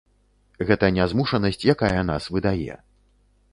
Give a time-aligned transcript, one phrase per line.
[0.69, 2.81] Гэта нязмушанасць, якая нас выдае.